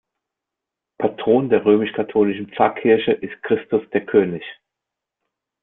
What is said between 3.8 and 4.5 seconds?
der König.